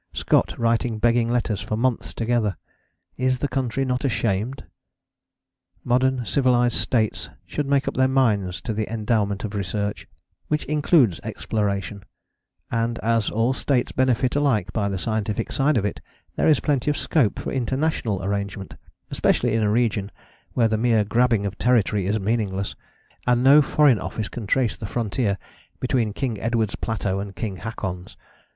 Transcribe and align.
Scott 0.13 0.55
writing 0.57 0.97
begging 0.97 1.29
letters 1.29 1.61
for 1.61 1.77
months 1.77 2.11
together! 2.15 2.57
Is 3.17 3.37
the 3.37 3.47
country 3.47 3.85
not 3.85 4.03
ashamed? 4.03 4.65
Modern 5.83 6.25
civilized 6.25 6.77
States 6.77 7.29
should 7.45 7.67
make 7.67 7.87
up 7.87 7.93
their 7.93 8.07
minds 8.07 8.61
to 8.61 8.73
the 8.73 8.91
endowment 8.91 9.43
of 9.43 9.53
research, 9.53 10.07
which 10.47 10.65
includes 10.65 11.19
exploration; 11.23 12.03
and 12.71 12.97
as 13.03 13.29
all 13.29 13.53
States 13.53 13.91
benefit 13.91 14.35
alike 14.35 14.73
by 14.73 14.89
the 14.89 14.97
scientific 14.97 15.51
side 15.51 15.77
of 15.77 15.85
it 15.85 16.01
there 16.35 16.47
is 16.47 16.61
plenty 16.61 16.89
of 16.89 16.97
scope 16.97 17.37
for 17.37 17.51
international 17.51 18.23
arrangement, 18.23 18.73
especially 19.11 19.53
in 19.53 19.61
a 19.61 19.69
region 19.69 20.09
where 20.53 20.67
the 20.67 20.79
mere 20.79 21.03
grabbing 21.03 21.45
of 21.45 21.59
territory 21.59 22.07
is 22.07 22.19
meaningless, 22.19 22.75
and 23.27 23.43
no 23.43 23.61
Foreign 23.61 23.99
Office 23.99 24.29
can 24.29 24.47
trace 24.47 24.75
the 24.75 24.87
frontier 24.87 25.37
between 25.79 26.11
King 26.11 26.39
Edward's 26.39 26.73
Plateau 26.73 27.19
and 27.19 27.35
King 27.35 27.57
Haakon's. 27.57 28.17